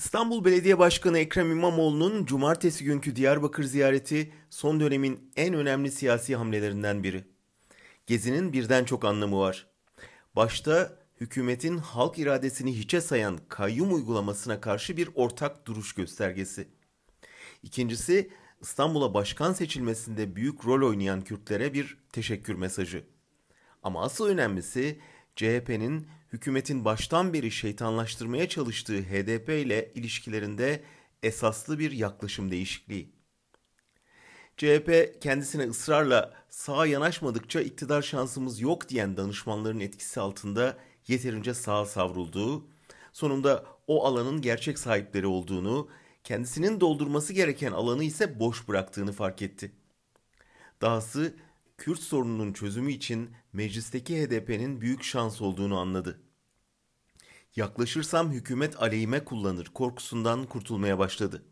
[0.00, 7.02] İstanbul Belediye Başkanı Ekrem İmamoğlu'nun cumartesi günkü Diyarbakır ziyareti son dönemin en önemli siyasi hamlelerinden
[7.02, 7.24] biri.
[8.06, 9.66] Gezinin birden çok anlamı var.
[10.36, 16.68] Başta hükümetin halk iradesini hiçe sayan kayyum uygulamasına karşı bir ortak duruş göstergesi.
[17.62, 18.30] İkincisi
[18.60, 23.04] İstanbul'a başkan seçilmesinde büyük rol oynayan Kürtlere bir teşekkür mesajı.
[23.82, 25.00] Ama asıl önemlisi
[25.40, 30.82] CHP'nin hükümetin baştan beri şeytanlaştırmaya çalıştığı HDP ile ilişkilerinde
[31.22, 33.12] esaslı bir yaklaşım değişikliği.
[34.56, 42.68] CHP kendisine ısrarla sağa yanaşmadıkça iktidar şansımız yok diyen danışmanların etkisi altında yeterince sağa savrulduğu,
[43.12, 45.88] sonunda o alanın gerçek sahipleri olduğunu,
[46.24, 49.72] kendisinin doldurması gereken alanı ise boş bıraktığını fark etti.
[50.80, 51.34] Dahası
[51.80, 56.20] Kürt sorununun çözümü için meclisteki HDP'nin büyük şans olduğunu anladı.
[57.56, 61.44] Yaklaşırsam hükümet aleyhime kullanır korkusundan kurtulmaya başladı.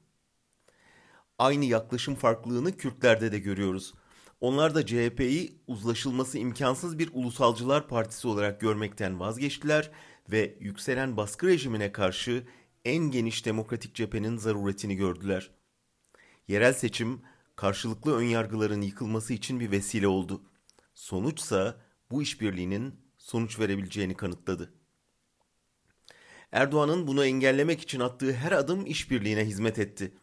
[1.38, 3.94] Aynı yaklaşım farklılığını Kürtlerde de görüyoruz.
[4.40, 9.90] Onlar da CHP'yi uzlaşılması imkansız bir ulusalcılar partisi olarak görmekten vazgeçtiler
[10.30, 12.46] ve yükselen baskı rejimine karşı
[12.84, 15.50] en geniş demokratik cephenin zaruretini gördüler.
[16.48, 17.22] Yerel seçim
[17.58, 20.42] karşılıklı önyargıların yıkılması için bir vesile oldu.
[20.94, 24.74] Sonuçsa bu işbirliğinin sonuç verebileceğini kanıtladı.
[26.52, 30.14] Erdoğan'ın bunu engellemek için attığı her adım işbirliğine hizmet etti.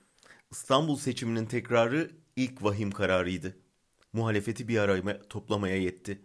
[0.52, 3.58] İstanbul seçiminin tekrarı ilk vahim kararıydı.
[4.14, 6.22] Muhalefeti bir araya toplamaya yetti.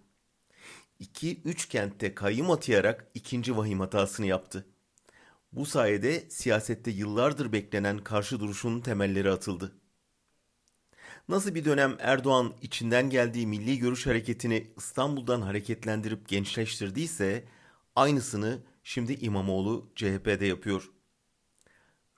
[0.99, 4.67] İki üç kentte kayyum atayarak ikinci vahim hatasını yaptı.
[5.53, 9.81] Bu sayede siyasette yıllardır beklenen karşı duruşun temelleri atıldı.
[11.31, 17.45] Nasıl bir dönem Erdoğan içinden geldiği milli görüş hareketini İstanbul'dan hareketlendirip gençleştirdiyse
[17.97, 20.91] aynısını şimdi İmamoğlu CHP'de yapıyor.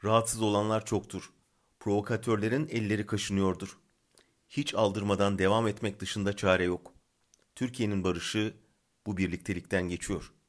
[0.05, 1.33] Rahatsız olanlar çoktur.
[1.81, 3.79] Provokatörlerin elleri kaşınıyordur.
[4.49, 6.95] Hiç aldırmadan devam etmek dışında çare yok.
[7.55, 8.55] Türkiye'nin barışı
[9.07, 10.42] bu birliktelikten geçiyor.''